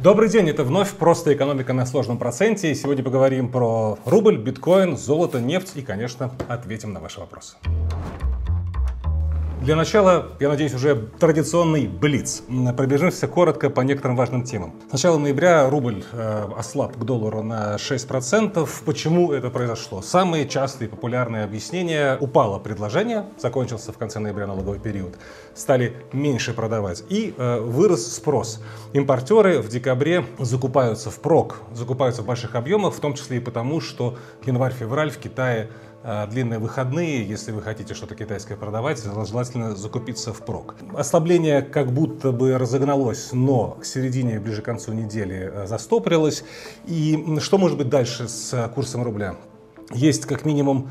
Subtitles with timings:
[0.00, 2.70] Добрый день, это вновь «Просто экономика на сложном проценте».
[2.70, 7.56] И сегодня поговорим про рубль, биткоин, золото, нефть и, конечно, ответим на ваши вопросы.
[9.60, 12.42] Для начала, я надеюсь, уже традиционный блиц.
[12.76, 14.72] Пробежимся коротко по некоторым важным темам.
[14.88, 18.68] С начала ноября рубль э, ослаб к доллару на 6%.
[18.86, 20.00] Почему это произошло?
[20.00, 22.16] Самые частые популярные объяснения.
[22.20, 25.16] Упало предложение, закончился в конце ноября налоговый период,
[25.54, 28.62] стали меньше продавать и э, вырос спрос.
[28.92, 33.80] Импортеры в декабре закупаются в прок, закупаются в больших объемах, в том числе и потому,
[33.80, 35.68] что январь-февраль в Китае
[36.30, 40.74] длинные выходные, если вы хотите что-то китайское продавать, желательно закупиться в прок.
[40.96, 46.44] Ослабление как будто бы разогналось, но к середине, ближе к концу недели э, застопорилось.
[46.86, 49.36] И что может быть дальше с курсом рубля?
[49.92, 50.90] Есть как минимум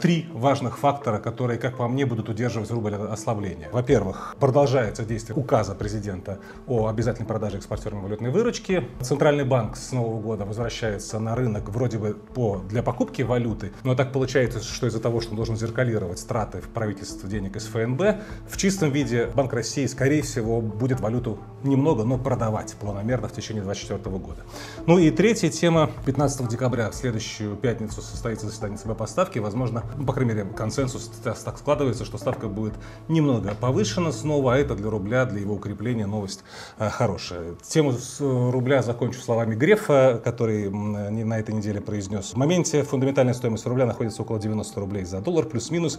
[0.00, 3.68] три важных фактора, которые, как по мне, будут удерживать рубль от ослабления.
[3.72, 8.88] Во-первых, продолжается действие указа президента о обязательной продаже экспортерам валютной выручки.
[9.00, 13.94] Центральный банк с Нового года возвращается на рынок вроде бы по, для покупки валюты, но
[13.94, 18.00] так получается, что из-за того, что он должен зеркалировать страты в правительстве денег из ФНБ,
[18.48, 23.62] в чистом виде Банк России, скорее всего, будет валюту немного, но продавать планомерно в течение
[23.62, 24.42] 2024 года.
[24.86, 25.90] Ну и третья тема.
[26.06, 29.38] 15 декабря в следующую пятницу состоится заседание ЦБ поставки.
[29.38, 32.74] Возможно, возможно, ну, по крайней мере, консенсус так складывается, что ставка будет
[33.08, 36.44] немного повышена снова, а это для рубля, для его укрепления новость
[36.78, 37.54] э, хорошая.
[37.62, 42.32] Тему с э, рубля закончу словами Грефа, который на этой неделе произнес.
[42.32, 45.98] В моменте фундаментальная стоимость рубля находится около 90 рублей за доллар, плюс-минус.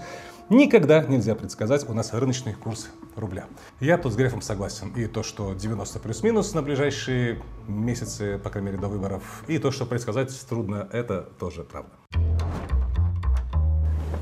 [0.49, 3.45] Никогда нельзя предсказать у нас рыночный курс рубля.
[3.79, 4.91] Я тут с Грефом согласен.
[4.95, 9.71] И то, что 90 плюс-минус на ближайшие месяцы, по крайней мере, до выборов, и то,
[9.71, 11.91] что предсказать трудно, это тоже правда.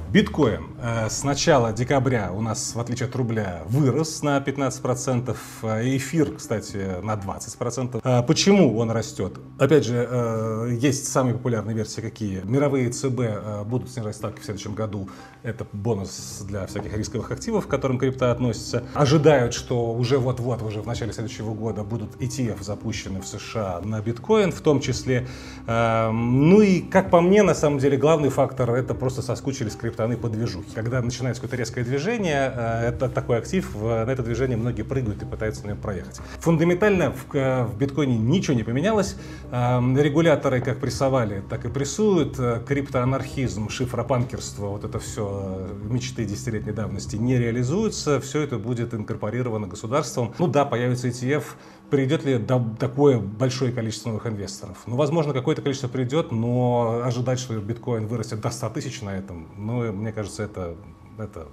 [0.10, 5.36] Биткоин э, с начала декабря у нас, в отличие от рубля, вырос на 15%.
[5.64, 8.00] Э, эфир, кстати, на 20%.
[8.02, 9.34] Э, почему он растет?
[9.60, 12.42] Опять же, есть самые популярные версии какие.
[12.44, 15.10] Мировые ЦБ будут снижать ставки в следующем году.
[15.44, 18.84] Это бонус для всяких рисковых активов, к которым крипта относится.
[18.94, 24.00] Ожидают, что уже вот-вот, уже в начале следующего года будут ETF запущены в США на
[24.00, 25.28] биткоин в том числе.
[25.66, 30.16] Ну и, как по мне, на самом деле, главный фактор это просто соскучились крипто стороны
[30.16, 30.70] по движухе.
[30.76, 35.26] Когда начинается какое-то резкое движение, э, это такой актив, на это движение многие прыгают и
[35.26, 36.22] пытаются на нем проехать.
[36.40, 39.16] Фундаментально в, э, в биткоине ничего не поменялось.
[39.52, 42.36] Эм, регуляторы как прессовали, так и прессуют.
[42.38, 48.20] Э, криптоанархизм, шифропанкерство, вот это все мечты десятилетней давности не реализуются.
[48.22, 50.36] Все это будет инкорпорировано государством.
[50.38, 51.44] Ну да, появится ETF,
[51.90, 52.40] придет ли
[52.80, 54.78] такое большое количество новых инвесторов?
[54.86, 59.48] Ну, возможно, какое-то количество придет, но ожидать, что биткоин вырастет до 100 тысяч на этом,
[59.58, 60.76] ну, мне кажется, это,
[61.18, 61.48] это,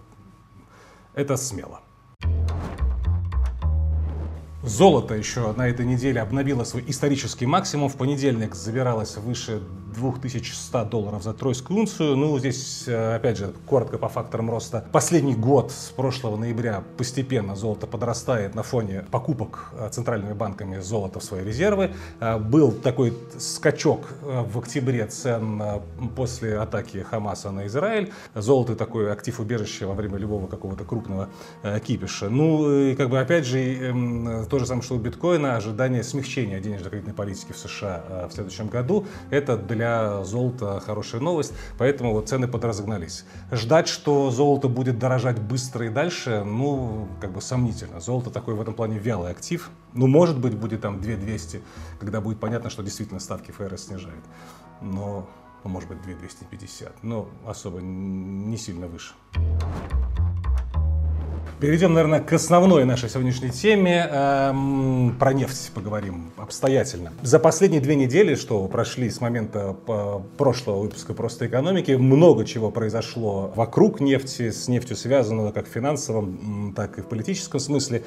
[1.14, 1.80] это смело.
[4.66, 7.90] Золото еще на этой неделе обновило свой исторический максимум.
[7.90, 9.60] В понедельник забиралось выше
[9.94, 12.16] 2100 долларов за тройскую унцию.
[12.16, 14.84] Ну, здесь, э, опять же, коротко по факторам роста.
[14.92, 21.20] Последний год с прошлого ноября постепенно золото подрастает на фоне покупок э, центральными банками золота
[21.20, 21.92] в свои резервы.
[22.20, 25.62] Э, был такой скачок в октябре цен
[26.16, 28.12] после атаки Хамаса на Израиль.
[28.34, 31.28] Золото такой актив убежище во время любого какого-то крупного
[31.84, 32.28] кипиша.
[32.28, 33.58] Ну, и как бы опять же,
[34.54, 39.06] то же самое, что у биткоина, ожидание смягчения денежно-кредитной политики в США в следующем году.
[39.30, 43.24] Это для для золота хорошая новость, поэтому вот цены подразогнались.
[43.52, 48.00] Ждать, что золото будет дорожать быстро и дальше, ну, как бы сомнительно.
[48.00, 49.70] Золото такой в этом плане вялый актив.
[49.92, 51.62] Ну, может быть, будет там 2200,
[52.00, 54.24] когда будет понятно, что действительно ставки ФРС снижает.
[54.80, 55.28] Но,
[55.64, 59.14] ну, может быть, 2250, но особо не сильно выше.
[61.60, 64.08] Перейдем, наверное, к основной нашей сегодняшней теме.
[64.10, 67.12] Эм, про нефть поговорим обстоятельно.
[67.22, 72.72] За последние две недели, что прошли с момента э, прошлого выпуска «Просто экономики», много чего
[72.72, 78.02] произошло вокруг нефти, с нефтью связанного как в финансовом, так и в политическом смысле.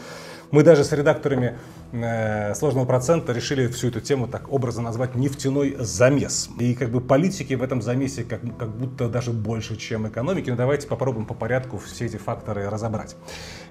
[0.51, 1.57] Мы даже с редакторами
[1.91, 6.49] э, сложного процента решили всю эту тему так образно назвать нефтяной замес.
[6.59, 10.49] И как бы политики в этом замесе как, как будто даже больше, чем экономики.
[10.49, 13.15] Но давайте попробуем по порядку все эти факторы разобрать.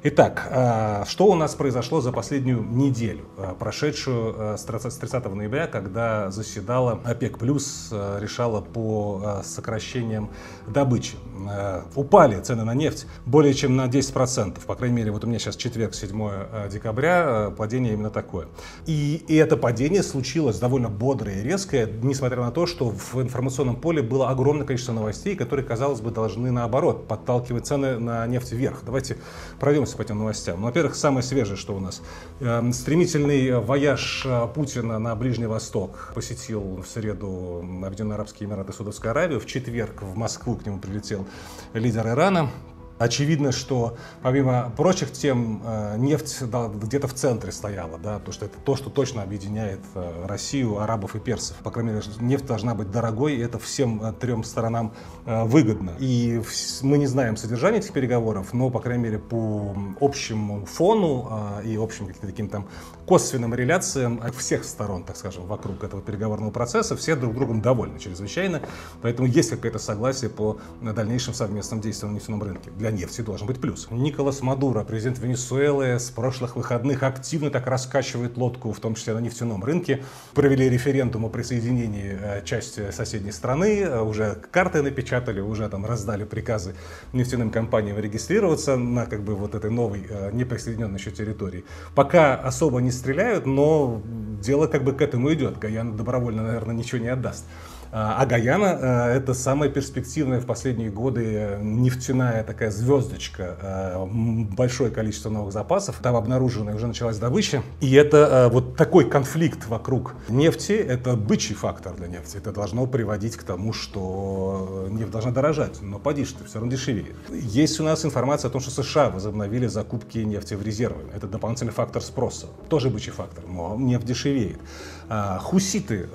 [0.03, 5.67] Итак, э, что у нас произошло за последнюю неделю, э, прошедшую э, с 30 ноября,
[5.67, 10.31] когда заседала ОПЕК+, плюс э, решала по э, сокращениям
[10.67, 11.17] добычи.
[11.51, 14.65] Э, упали цены на нефть более чем на 10%.
[14.67, 18.49] По крайней мере, вот у меня сейчас четверг, 7 декабря падение именно такое.
[18.87, 23.77] И, и это падение случилось довольно бодрое и резкое, несмотря на то, что в информационном
[23.77, 28.81] поле было огромное количество новостей, которые, казалось бы, должны наоборот подталкивать цены на нефть вверх.
[28.85, 29.19] Давайте
[29.59, 30.61] пройдемся по этим новостям.
[30.61, 32.03] Ну, во-первых, самое свежее, что у нас.
[32.41, 39.11] Эм, стремительный вояж Путина на Ближний Восток посетил в среду Объединенные Арабские Эмираты и Судовскую
[39.11, 39.41] Аравию.
[39.41, 41.27] В четверг в Москву к нему прилетел
[41.73, 42.51] лидер Ирана.
[42.99, 48.59] Очевидно, что помимо прочих тем э, нефть где-то в центре стояла, да, потому что это
[48.65, 51.57] то, что точно объединяет э, Россию, арабов и персов.
[51.59, 54.95] По крайней мере, нефть должна быть дорогой, и это всем э, трем сторонам
[55.27, 55.93] выгодно.
[55.99, 56.41] И
[56.83, 62.07] мы не знаем содержание этих переговоров, но, по крайней мере, по общему фону и общим
[62.07, 62.69] каким-то таким там
[63.07, 68.63] косвенным реляциям всех сторон, так скажем, вокруг этого переговорного процесса, все друг другом довольны чрезвычайно,
[69.03, 72.71] поэтому есть какое-то согласие по дальнейшим совместным действиям на нефтяном рынке.
[72.71, 73.89] Для нефти должен быть плюс.
[73.91, 79.19] Николас Мадуро, президент Венесуэлы, с прошлых выходных активно так раскачивает лодку, в том числе на
[79.19, 80.03] нефтяном рынке.
[80.35, 86.25] Провели референдум о присоединении э, части соседней страны, э, уже карты напечатали, уже там раздали
[86.25, 86.75] приказы
[87.13, 91.65] нефтяным компаниям регистрироваться на как бы вот этой новой э, неприсоединенной еще территории.
[91.95, 94.03] Пока особо не стреляют, но
[94.43, 95.59] дело как бы к этому идет.
[95.59, 97.45] Гаяна добровольно, наверное, ничего не отдаст.
[97.93, 103.57] А, а Гаяна э,— это самая перспективная в последние годы нефтяная такая звездочка.
[103.63, 105.99] Э, большое количество новых запасов.
[106.03, 107.63] Там обнаружена уже началась добыча.
[107.81, 112.37] И это э, вот такой конфликт вокруг нефти— это бычий фактор для нефти.
[112.37, 115.81] Это должно приводить к тому, что нефть должна дорожать.
[115.81, 117.17] Но поди что, все равно дешевеет.
[117.31, 121.03] Есть у нас информация о том, что США возобновили закупки нефти в резервы.
[121.15, 122.47] Это дополнительный фактор спроса.
[122.69, 124.59] Тоже бычий фактор, но нефть дешевеет.
[125.09, 126.09] А, хуситы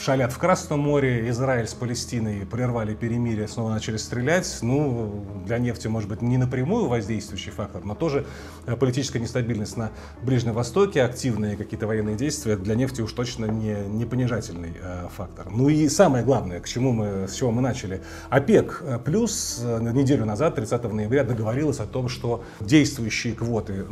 [0.00, 4.58] шалят в Красном море Израиль с Палестиной прервали перемирие, снова начали стрелять.
[4.62, 8.26] Ну, для нефти, может быть, не напрямую воздействующий фактор, но тоже
[8.66, 9.90] э, политическая нестабильность на
[10.22, 15.48] Ближнем Востоке, активные какие-то военные действия для нефти уж точно не, не понижательный э, фактор.
[15.50, 18.02] Ну и самое главное, к чему мы, с чего мы начали.
[18.30, 23.84] ОПЕК э, плюс э, неделю назад, 30 ноября, договорилась о том, что действующие квоты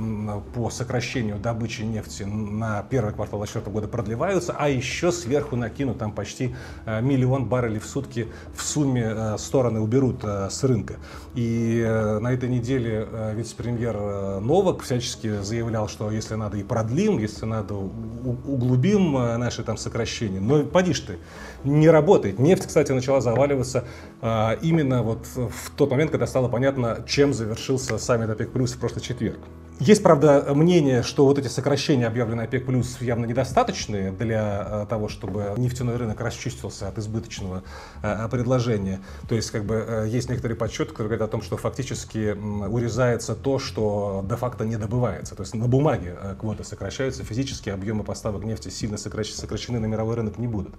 [0.55, 6.13] по сокращению добычи нефти на первый квартал 2024 года продлеваются, а еще сверху накинут там
[6.13, 6.55] почти
[6.85, 10.95] Э, миллион баррелей в сутки в сумме э, стороны уберут э, с рынка.
[11.35, 11.85] И
[12.21, 19.13] на этой неделе вице-премьер Новак всячески заявлял, что если надо и продлим, если надо углубим
[19.13, 20.41] наши там сокращения.
[20.41, 21.19] Но поди ж ты,
[21.63, 22.39] не работает.
[22.39, 23.85] Нефть, кстати, начала заваливаться
[24.23, 29.03] именно вот в тот момент, когда стало понятно, чем завершился саммит ОПЕК+, плюс в прошлый
[29.03, 29.41] четверг.
[29.79, 32.65] Есть, правда, мнение, что вот эти сокращения, объявленные ОПЕК+,
[33.01, 37.63] явно недостаточные для э, того, чтобы нефтяной рынок расчистился от избыточного
[38.03, 39.01] э, предложения.
[39.29, 42.35] То есть, как бы, э, есть некоторые подсчеты, которые говорят о том, что фактически
[42.67, 45.35] урезается то, что де-факто не добывается.
[45.35, 50.39] То есть, на бумаге квоты сокращаются, физически объемы поставок нефти сильно сокращены на мировой рынок
[50.39, 50.75] не будут.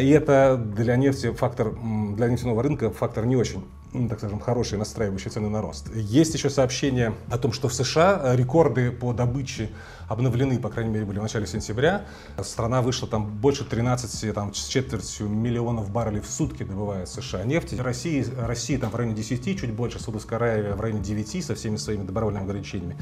[0.00, 1.72] И это для нефти фактор,
[2.16, 5.94] для нефтяного рынка фактор не очень так скажем, хорошие настраивающие цены на рост.
[5.94, 9.70] Есть еще сообщение о том, что в США рекорды по добыче
[10.10, 12.02] обновлены, по крайней мере, были в начале сентября.
[12.42, 17.76] Страна вышла там больше 13, там, с четвертью миллионов баррелей в сутки добывает США нефти.
[17.76, 21.76] Россия, Россия там в районе 10, чуть больше, Саудовская Аравия в районе 9 со всеми
[21.76, 22.96] своими добровольными ограничениями.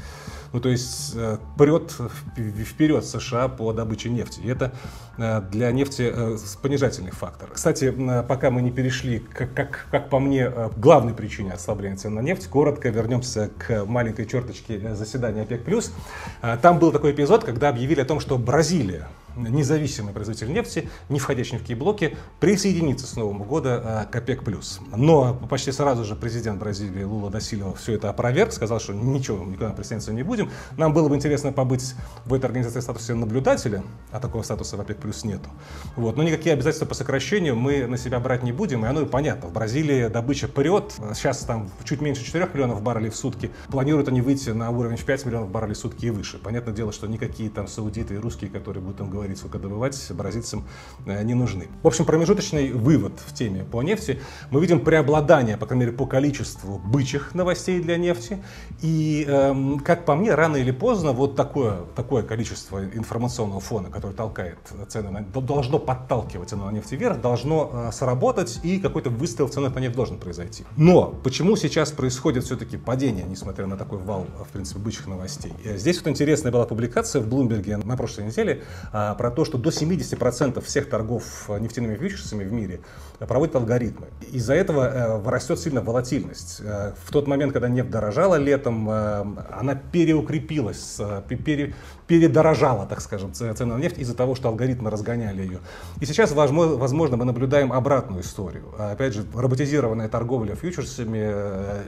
[0.53, 1.95] Ну, то есть э, прет
[2.35, 4.41] вперед США по добыче нефти.
[4.41, 4.71] И это
[5.17, 7.49] э, для нефти э, понижательный фактор.
[7.51, 7.91] Кстати,
[8.27, 12.47] пока мы не перешли, как, как, как по мне, главной причине ослабления цен на нефть,
[12.47, 15.63] коротко вернемся к маленькой черточке заседания ОПЕК+.
[16.61, 19.07] Там был такой эпизод, когда объявили о том, что Бразилия
[19.47, 24.43] независимый производитель нефти, не входящий в какие блоки, присоединится с Нового года э, к ОПЕК+.
[24.95, 29.69] Но почти сразу же президент Бразилии Лула Досилова все это опроверг, сказал, что ничего, никуда
[29.69, 30.49] присоединяться не будем.
[30.77, 34.81] Нам было бы интересно побыть в этой организации в статусе наблюдателя, а такого статуса в
[34.81, 35.49] ОПЕК нету.
[35.95, 36.17] Вот.
[36.17, 39.49] Но никакие обязательства по сокращению мы на себя брать не будем, и оно и понятно.
[39.49, 44.21] В Бразилии добыча прет, сейчас там чуть меньше 4 миллионов баррелей в сутки, планируют они
[44.21, 46.39] выйти на уровень в 5 миллионов баррелей в сутки и выше.
[46.39, 50.11] Понятное дело, что никакие там саудиты и русские, которые будут там говорить говорить, сколько добывать,
[50.11, 50.65] бразильцам
[51.05, 51.67] э, не нужны.
[51.83, 54.19] В общем, промежуточный вывод в теме по нефти.
[54.49, 58.43] Мы видим преобладание, по крайней мере, по количеству бычьих новостей для нефти.
[58.81, 64.13] И, эм, как по мне, рано или поздно вот такое, такое количество информационного фона, который
[64.13, 64.57] толкает
[64.87, 69.69] цены, на, должно подталкивать цену на нефть вверх, должно э, сработать, и какой-то выстрел цены
[69.69, 70.65] на нефть должен произойти.
[70.77, 75.53] Но почему сейчас происходит все-таки падение, несмотря на такой вал, в принципе, бычьих новостей?
[75.63, 78.63] Здесь вот интересная была публикация в Блумберге на прошлой неделе
[79.19, 82.79] про то, что до 70% всех торгов нефтяными фьючерсами в мире
[83.19, 84.07] проводят алгоритмы.
[84.31, 86.61] Из-за этого растет сильно волатильность.
[86.61, 91.75] В тот момент, когда нефть дорожала летом, она переукрепилась, пере,
[92.07, 95.59] передорожала, так скажем, цена на нефть из-за того, что алгоритмы разгоняли ее.
[95.99, 98.63] И сейчас, возможно, мы наблюдаем обратную историю.
[98.77, 101.83] Опять же, роботизированная торговля фьючерсами э,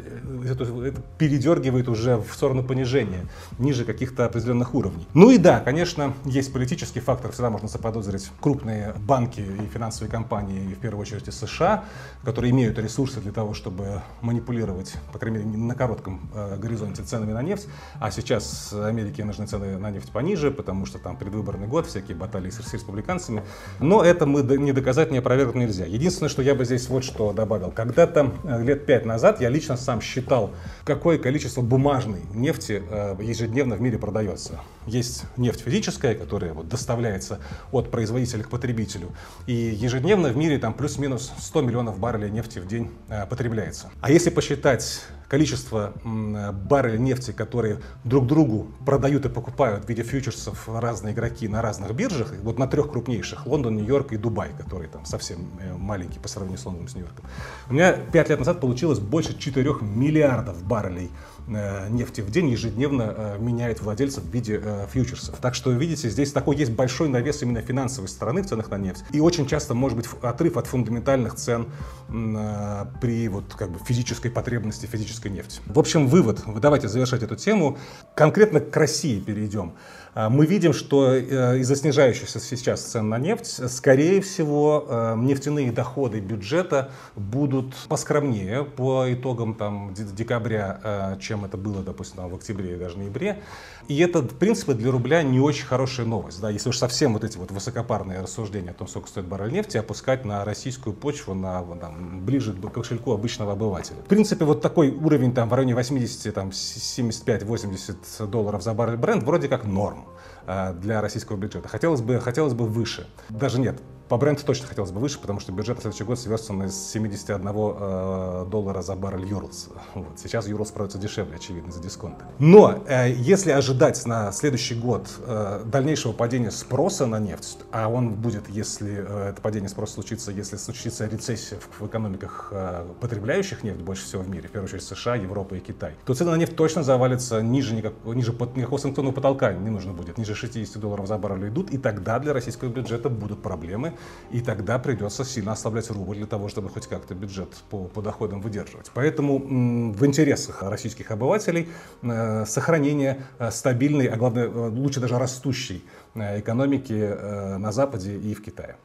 [0.50, 3.26] это передергивает уже в сторону понижения,
[3.58, 5.08] ниже каких-то определенных уровней.
[5.14, 10.74] Ну и да, конечно, есть политический фактор, всегда можно заподозрить крупные банки и финансовые компании,
[10.74, 11.86] в первую очередь из США,
[12.24, 17.34] которые имеют ресурсы для того, чтобы манипулировать, по крайней мере, на коротком э, горизонте ценами
[17.34, 17.68] на нефть,
[18.00, 22.50] а сейчас Америке нужны цены на нефть пониже, потому что там предвыборный год, всякие баталии
[22.50, 23.44] с, с республиканцами.
[23.80, 25.86] Но это мы не доказать, не опровергнуть нельзя.
[25.86, 27.72] Единственное, что я бы здесь вот что добавил.
[27.72, 30.52] Когда-то э, лет пять назад я лично сам считал,
[30.84, 34.60] какое количество бумажной нефти э, ежедневно в мире продается.
[34.86, 36.68] Есть нефть физическая, которая вот
[37.02, 37.40] доставляется
[37.72, 39.12] от производителя к потребителю.
[39.48, 43.90] И ежедневно в мире там плюс-минус 100 миллионов баррелей нефти в день э, потребляется.
[44.02, 50.68] А если посчитать количество баррелей нефти, которые друг другу продают и покупают в виде фьючерсов
[50.68, 55.06] разные игроки на разных биржах, вот на трех крупнейших, Лондон, Нью-Йорк и Дубай, которые там
[55.06, 57.26] совсем э, маленькие по сравнению с Лондоном, с Нью-Йорком.
[57.70, 61.10] У меня пять лет назад получилось больше 4 миллиардов баррелей
[61.48, 65.38] нефти в день ежедневно э, меняет владельцев в виде э, фьючерсов.
[65.40, 69.04] Так что, видите, здесь такой есть большой навес именно финансовой стороны в ценах на нефть.
[69.12, 71.68] И очень часто может быть отрыв от фундаментальных цен
[72.08, 75.62] при вот как бы физической потребности физической нефти.
[75.66, 76.44] В общем, вывод.
[76.60, 77.78] Давайте завершать эту тему.
[78.16, 79.74] Конкретно к России перейдем.
[80.14, 87.76] Мы видим, что из-за снижающихся сейчас цен на нефть, скорее всего, нефтяные доходы бюджета будут
[87.88, 93.42] поскромнее по итогам там, декабря, чем это было, допустим, в октябре и даже ноябре.
[93.88, 96.40] И это, в принципе, для рубля не очень хорошая новость.
[96.42, 96.50] Да?
[96.50, 100.24] Если уж совсем вот эти вот высокопарные рассуждения о том, сколько стоит баррель нефти, опускать
[100.26, 103.98] на российскую почву, на, там, ближе к кошельку обычного обывателя.
[103.98, 109.24] В принципе, вот такой уровень там, в районе 80, там, 75-80 долларов за баррель бренд
[109.24, 110.01] вроде как норм э,
[110.46, 111.68] для российского бюджета.
[111.68, 113.08] Хотелось бы, хотелось бы выше.
[113.30, 113.80] Даже нет,
[114.12, 117.48] по бренду точно хотелось бы выше, потому что бюджет на следующий год связан из 71
[117.48, 119.70] э, доллара за баррель Юрлс.
[119.94, 120.20] Вот.
[120.20, 122.26] Сейчас Юрлс продается дешевле, очевидно, из-за дисконта.
[122.38, 128.16] Но э, если ожидать на следующий год э, дальнейшего падения спроса на нефть, а он
[128.16, 133.64] будет, если э, это падение спроса случится, если случится рецессия в, в экономиках э, потребляющих
[133.64, 136.36] нефть больше всего в мире, в первую очередь США, Европа и Китай, то цены на
[136.36, 140.82] нефть точно завалятся ниже, никак, ниже под, никакого санкционного потолка не нужно будет, ниже 60
[140.82, 143.94] долларов за баррель идут, и тогда для российского бюджета будут проблемы
[144.32, 148.42] и тогда придется сильно ослаблять рубль для того, чтобы хоть как-то бюджет по, по доходам
[148.42, 148.92] выдерживать.
[148.94, 151.70] Поэтому в интересах российских обывателей
[152.02, 158.44] э, сохранение э, стабильной, а главное, э, лучше даже растущей экономики на Западе и в
[158.44, 158.76] Китае.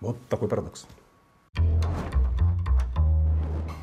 [0.00, 0.86] Вот такой парадокс.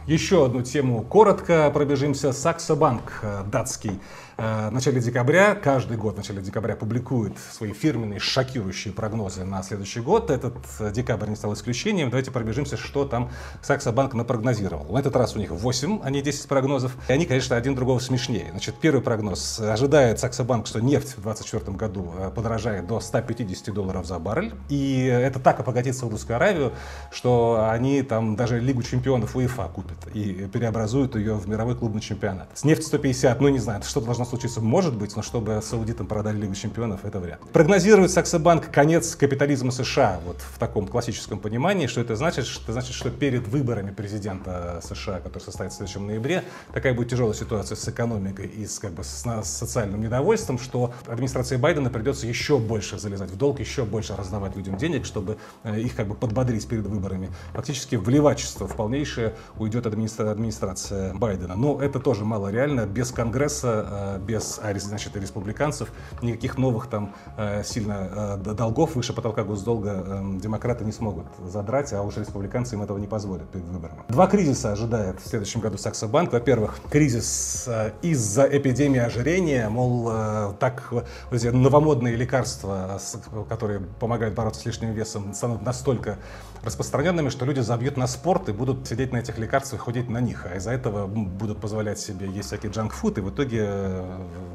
[0.06, 2.34] Еще одну тему коротко пробежимся.
[2.34, 4.02] Саксо Банк датский
[4.40, 10.00] в начале декабря, каждый год в начале декабря публикует свои фирменные шокирующие прогнозы на следующий
[10.00, 10.30] год.
[10.32, 12.10] Этот э, декабрь не стал исключением.
[12.10, 13.32] Давайте пробежимся, что там
[13.62, 14.94] Саксо Банк напрогнозировал.
[14.94, 16.96] На этот раз у них 8, а не 10 прогнозов.
[17.10, 18.48] И они, конечно, один другого смешнее.
[18.52, 19.60] Значит, первый прогноз.
[19.60, 24.54] Ожидает Саксо Банк, что нефть в 2024 году э, подорожает до 150 долларов за баррель.
[24.70, 26.72] И это так обогатит Саудовскую Аравию,
[27.12, 32.50] что они там даже Лигу чемпионов УЕФА купят и переобразуют ее в мировой клубный чемпионат.
[32.54, 36.38] С нефть 150, ну не знаю, что должно случиться, может быть, но чтобы саудитам продали
[36.38, 37.52] Лигу чемпионов, это вряд ли.
[37.52, 41.88] Прогнозирует Саксобанк конец капитализма США, вот в таком классическом понимании.
[41.88, 42.46] Что это значит?
[42.64, 46.44] Это значит, что перед выборами президента США, который состоится в следующем ноябре,
[46.74, 50.94] такая будет тяжелая ситуация с экономикой и с, как бы, с, с социальным недовольством, что
[51.08, 55.80] администрации Байдена придется еще больше залезать в долг, еще больше раздавать людям денег, чтобы э,
[55.80, 57.30] их как бы подбодрить перед выборами.
[57.54, 61.56] Фактически вливачество в полнейшее уйдет администра- администрация Байдена.
[61.56, 62.86] Но это тоже мало реально.
[62.86, 69.44] Без Конгресса, э, без значит, республиканцев, никаких новых там э, сильно э, долгов выше потолка
[69.44, 74.00] госдолга э, демократы не смогут задрать, а уж республиканцы им этого не позволят перед выборами.
[74.10, 76.32] Два кризиса ожидает в следующем году Саксо Банк.
[76.34, 77.70] Во-первых, кризис
[78.02, 80.12] из-за эпидемии ожирения, мол,
[80.60, 80.94] так
[81.32, 83.00] новомодные лекарства,
[83.48, 86.18] которые помогают бороться с лишним весом, станут настолько
[86.64, 90.46] распространенными, что люди забьют на спорт и будут сидеть на этих лекарствах, худеть на них,
[90.46, 93.70] а из-за этого будут позволять себе есть всякий джанк-фуд, и в итоге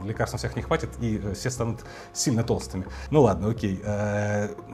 [0.04, 1.80] лекарств всех не хватит, и все станут
[2.12, 2.87] сильно толстыми.
[3.11, 3.80] Ну ладно, окей.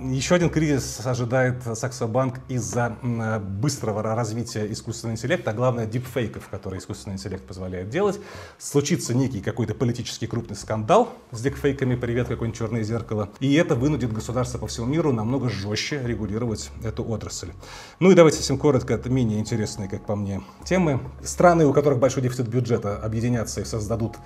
[0.01, 2.97] Еще один кризис ожидает Саксобанк из-за
[3.41, 8.19] быстрого развития искусственного интеллекта, а главное дипфейков, которые искусственный интеллект позволяет делать.
[8.59, 14.13] Случится некий какой-то политический крупный скандал с дипфейками, привет, какое-нибудь черное зеркало, и это вынудит
[14.13, 17.53] государство по всему миру намного жестче регулировать эту отрасль.
[17.99, 21.01] Ну и давайте совсем коротко, это менее интересные, как по мне, темы.
[21.23, 24.17] Страны, у которых большой дефицит бюджета, объединятся и создадут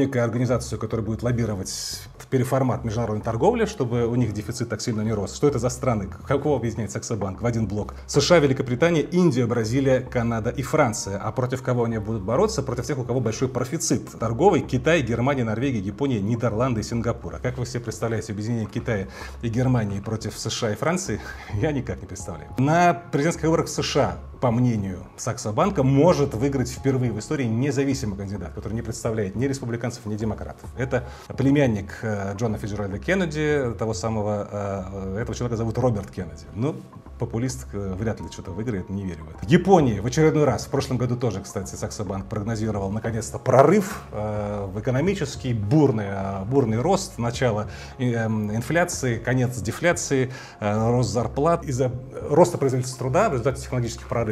[0.00, 5.12] некую организацию, которая будет лоббировать переформат международной торговли, чтобы у них дефицит так сильно не
[5.12, 5.34] рос.
[5.34, 6.08] Что это за страны?
[6.26, 7.94] Какого объединяет Саксобанк в один блок?
[8.06, 11.18] США, Великобритания, Индия, Бразилия, Канада и Франция.
[11.18, 12.62] А против кого они будут бороться?
[12.62, 14.60] Против тех, у кого большой профицит торговый.
[14.60, 17.38] Китай, Германия, Норвегия, Япония, Нидерланды и Сингапур.
[17.42, 19.08] Как вы себе представляете объединение Китая
[19.42, 21.20] и Германии против США и Франции?
[21.54, 22.50] Я никак не представляю.
[22.58, 28.52] На президентских выборах в США по мнению Саксобанка, может выиграть впервые в истории независимый кандидат,
[28.54, 30.70] который не представляет ни республиканцев, ни демократов.
[30.78, 31.04] Это
[31.36, 36.44] племянник э, Джона Фиджеральда Кеннеди, того самого, э, этого человека зовут Роберт Кеннеди.
[36.54, 36.76] Ну,
[37.18, 39.38] популист э, вряд ли что-то выиграет, не верю в это.
[39.46, 45.52] Япония в очередной раз, в прошлом году тоже, кстати, Саксобанк прогнозировал наконец-то прорыв в экономический
[45.52, 46.08] бурный,
[46.46, 47.68] бурный рост, начало
[47.98, 51.64] э, инфляции, конец дефляции, рост зарплат.
[51.64, 51.92] Из-за
[52.28, 54.29] роста производительности труда в результате технологических прорывов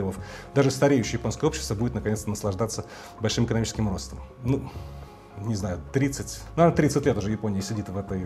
[0.55, 2.85] даже стареющее японское общество будет наконец-то наслаждаться
[3.21, 4.21] большим экономическим ростом.
[4.45, 4.71] Ну,
[5.45, 8.21] не знаю, 30, наверное, 30 лет уже Япония сидит в этой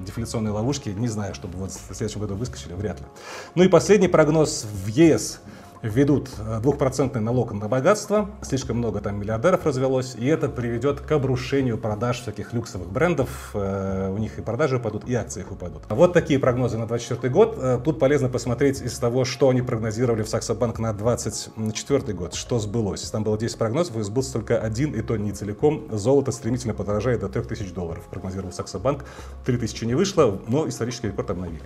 [0.00, 0.92] дефляционной ловушке.
[0.92, 3.06] Не знаю, чтобы вот в следующем году выскочили, вряд ли.
[3.54, 5.40] Ну и последний прогноз в ЕС
[5.84, 11.12] введут э, двухпроцентный налог на богатство, слишком много там миллиардеров развелось, и это приведет к
[11.12, 15.82] обрушению продаж всяких люксовых брендов, э, у них и продажи упадут, и акции их упадут.
[15.88, 17.58] Вот такие прогнозы на 2024 год.
[17.58, 22.58] Э, тут полезно посмотреть из того, что они прогнозировали в Саксобанк на 2024 год, что
[22.58, 23.02] сбылось.
[23.10, 25.86] Там было 10 прогнозов, и сбылся только один, и то не целиком.
[25.90, 29.04] Золото стремительно подорожает до 3000 долларов, прогнозировал Саксобанк.
[29.44, 31.62] 3000 не вышло, но исторический рекорд обновили.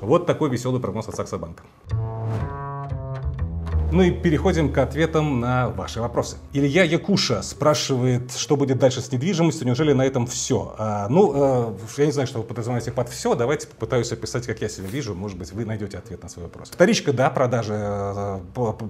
[0.00, 1.62] Вот такой веселый прогноз от Саксобанка.
[3.94, 6.36] Ну и переходим к ответам на ваши вопросы.
[6.52, 10.74] Илья Якуша спрашивает, что будет дальше с недвижимостью, неужели на этом все?
[10.76, 14.60] А, ну, а, я не знаю, что вы подразумеваете под все, давайте попытаюсь описать, как
[14.62, 16.70] я себя вижу, может быть, вы найдете ответ на свой вопрос.
[16.70, 18.40] Вторичка, да, продажи э,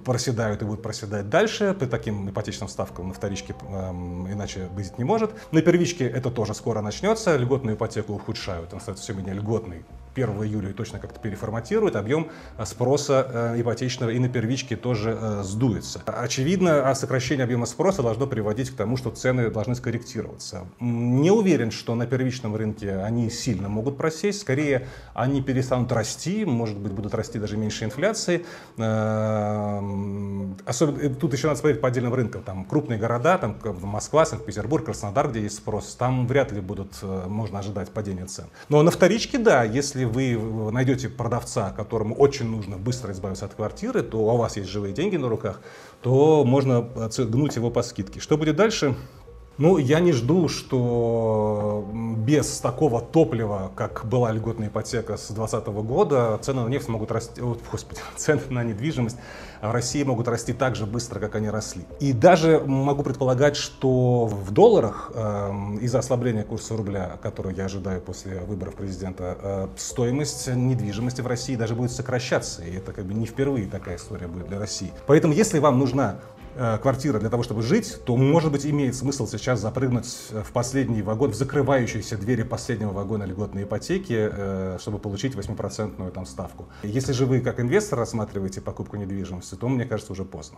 [0.03, 5.03] проседают и будут проседать дальше, при таким ипотечным ставкам на вторичке э, иначе быть не
[5.03, 5.29] может.
[5.51, 9.85] На первичке это тоже скоро начнется, льготную ипотеку ухудшают, он становится все менее льготный
[10.15, 15.41] 1 июля точно как-то переформатирует, объем э, спроса э, ипотечного и на первичке тоже э,
[15.43, 16.01] сдуется.
[16.05, 20.65] Очевидно, а сокращение объема спроса должно приводить к тому, что цены должны скорректироваться.
[20.79, 26.77] Не уверен, что на первичном рынке они сильно могут просесть, скорее они перестанут расти, может
[26.77, 28.45] быть, будут расти даже меньше инфляции.
[30.65, 32.43] Особенно, тут еще надо смотреть по отдельным рынкам.
[32.43, 37.59] Там крупные города, там Москва, Санкт-Петербург, Краснодар, где есть спрос, там вряд ли будут, можно
[37.59, 38.45] ожидать падения цен.
[38.69, 44.01] Но на вторичке, да, если вы найдете продавца, которому очень нужно быстро избавиться от квартиры,
[44.01, 45.61] то у вас есть живые деньги на руках,
[46.01, 46.81] то можно
[47.17, 48.19] гнуть его по скидке.
[48.19, 48.95] Что будет дальше?
[49.57, 56.37] Ну, я не жду, что без такого топлива, как была льготная ипотека с 2020 года,
[56.41, 59.17] цены на нефть могут расти, о, господи, цены на недвижимость
[59.61, 61.85] в России могут расти так же быстро, как они росли.
[62.01, 68.01] И даже могу предполагать, что в долларах э, из-за ослабления курса рубля, который я ожидаю
[68.01, 72.61] после выборов президента, э, стоимость недвижимости в России даже будет сокращаться.
[72.63, 74.91] И это как бы не впервые такая история будет для России.
[75.07, 76.19] Поэтому, если вам нужна
[76.81, 81.31] квартира для того, чтобы жить, то, может быть, имеет смысл сейчас запрыгнуть в последний вагон,
[81.31, 86.67] в закрывающиеся двери последнего вагона льготной ипотеки, э, чтобы получить 8% там, ставку.
[86.83, 90.57] Если же вы как инвестор рассматриваете покупку недвижимости, то, мне кажется, уже поздно.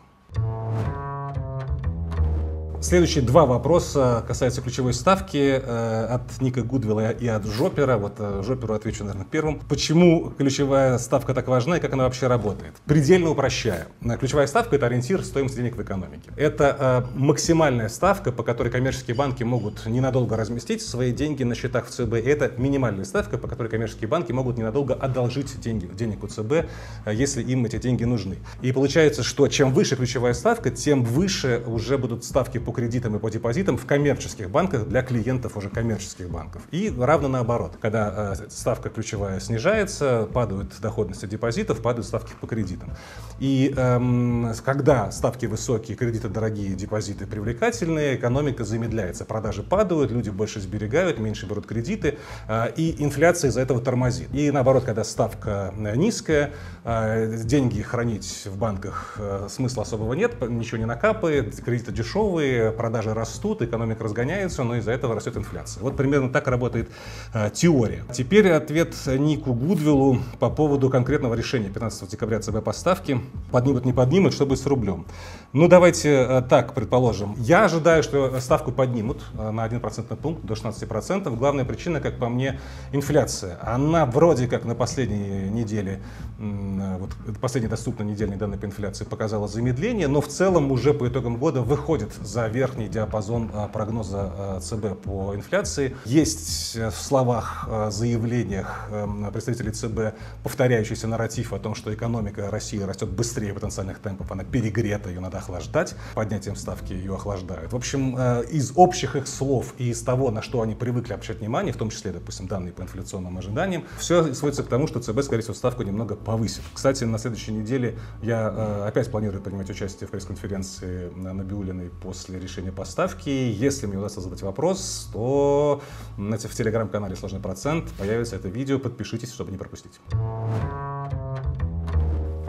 [2.80, 7.98] Следующие два вопроса касаются ключевой ставки э, от Ника Гудвилла и от Жопера.
[7.98, 9.60] Вот э, Жоперу отвечу, наверное, первым.
[9.68, 12.76] Почему ключевая ставка так важна и как она вообще работает?
[12.86, 13.88] Предельно упрощая.
[14.20, 16.30] Ключевая ставка– это ориентир стоимости денег в экономике.
[16.38, 21.88] Это э, максимальная ставка, по которой коммерческие банки могут ненадолго разместить свои деньги на счетах
[21.88, 22.14] в ЦБ.
[22.14, 26.68] И это минимальная ставка, по которой коммерческие банки могут ненадолго одолжить деньги, денег у ЦБ,
[27.12, 28.38] если им эти деньги нужны.
[28.62, 33.20] И получается, что чем выше ключевая ставка, тем выше уже будут ставки по кредитам и
[33.20, 36.64] по депозитам в коммерческих банках для клиентов уже коммерческих банков.
[36.72, 37.78] И равно наоборот.
[37.80, 42.92] Когда э, ставка ключевая снижается, падают доходности депозитов, падают ставки по кредитам.
[43.40, 49.24] И эм, когда ставки высокие, кредиты дорогие, депозиты привлекательные, экономика замедляется.
[49.24, 52.18] Продажи падают, люди больше сберегают, меньше берут кредиты,
[52.50, 54.28] э, и инфляция из-за этого тормозит.
[54.34, 56.52] И наоборот, когда ставка низкая,
[56.84, 63.14] э, деньги хранить в банках э, смысла особого нет, ничего не накапает, кредиты дешевые, продажи
[63.14, 65.82] растут, экономика разгоняется, но из-за этого растет инфляция.
[65.82, 66.90] Вот примерно так работает
[67.34, 68.04] э, теория.
[68.14, 73.22] Теперь ответ Нику Гудвиллу по поводу конкретного решения 15 декабря ЦБ поставки.
[73.52, 75.06] Поднимут, не поднимут, что будет с рублем.
[75.54, 77.36] Ну, давайте э, так предположим.
[77.38, 81.36] Я ожидаю, что ставку поднимут э, на 1% пункт до 16%.
[81.38, 82.60] Главная причина, как по мне,
[82.92, 83.58] инфляция.
[83.62, 86.02] Она вроде как на последней неделе,
[86.40, 91.08] э, вот последние доступные недельные данные по инфляции показала замедление, но в целом уже по
[91.08, 95.96] итогам года выходит за верхний диапазон прогноза ЦБ по инфляции.
[96.06, 98.90] Есть в словах, заявлениях
[99.32, 105.10] представителей ЦБ повторяющийся нарратив о том, что экономика России растет быстрее потенциальных темпов, она перегрета,
[105.10, 105.96] ее надо охлаждать.
[106.16, 107.74] Поднятием ставки ее охлаждают.
[107.74, 111.40] В общем, э, из общих их слов и из того, на что они привыкли обращать
[111.40, 115.22] внимание, в том числе, допустим, данные по инфляционным ожиданиям, все сводится к тому, что ЦБ,
[115.24, 116.64] скорее всего, ставку немного повысит.
[116.74, 122.37] Кстати, на следующей неделе я э, опять планирую принимать участие в пресс-конференции на Набиулиной после
[122.40, 123.30] решения поставки.
[123.30, 125.82] Если мне удастся задать вопрос, то
[126.18, 128.80] в телеграм-канале «Сложный процент» появится это видео.
[128.80, 130.00] Подпишитесь, чтобы не пропустить.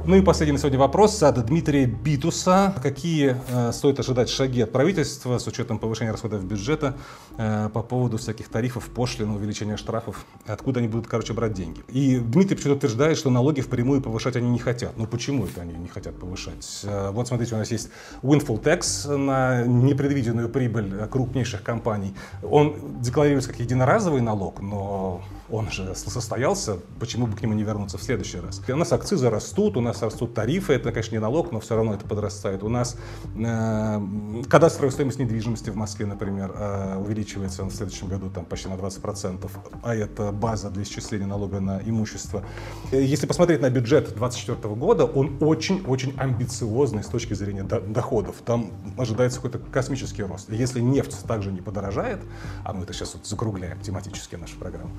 [0.08, 2.72] Ну и последний на сегодня вопрос от Дмитрия Битуса.
[2.82, 6.96] Какие э, стоит ожидать шаги от правительства с учетом повышения расходов бюджета
[7.36, 10.24] э, по поводу всяких тарифов, пошлин, увеличения штрафов?
[10.46, 11.82] Откуда они будут, короче, брать деньги?
[11.88, 14.96] И Дмитрий почему-то утверждает, что налоги впрямую повышать они не хотят.
[14.96, 16.66] Ну почему это они не хотят повышать?
[16.84, 17.90] Э, вот смотрите, у нас есть
[18.22, 22.14] windfall tax на непредвиденную прибыль крупнейших компаний.
[22.42, 27.96] Он декларируется как единоразовый налог, но он же состоялся, почему бы к нему не вернуться
[27.96, 28.60] в следующий раз?
[28.68, 31.94] У нас акцизы растут, у нас растут тарифы, это, конечно, не налог, но все равно
[31.94, 32.62] это подрастает.
[32.62, 32.96] У нас
[33.36, 38.74] э, кадастровая стоимость недвижимости в Москве, например, э, увеличивается в следующем году там, почти на
[38.74, 39.50] 20%,
[39.82, 42.44] а это база для исчисления налога на имущество.
[42.92, 48.36] Если посмотреть на бюджет 2024 года, он очень-очень амбициозный с точки зрения доходов.
[48.44, 50.50] Там ожидается какой-то космический рост.
[50.50, 52.20] Если нефть также не подорожает,
[52.64, 54.90] а мы это сейчас вот закругляем тематически нашу программу,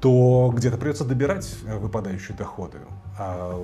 [0.00, 2.78] то где-то придется добирать э, выпадающие доходы.
[3.18, 3.54] А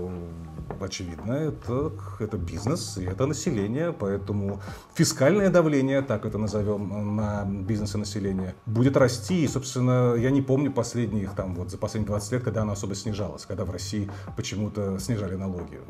[0.85, 4.61] очевидно, это, это бизнес и это население, поэтому
[4.95, 9.45] фискальное давление, так это назовем, на бизнес и население, будет расти.
[9.45, 12.95] И, собственно, я не помню последних, там, вот за последние 20 лет, когда оно особо
[12.95, 15.81] снижалось, когда в России почему-то снижали налоги.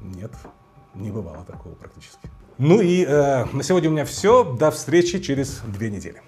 [0.00, 0.32] Нет,
[0.94, 2.28] не бывало такого практически.
[2.58, 4.42] Ну и э, на сегодня у меня все.
[4.42, 6.22] До встречи через две недели.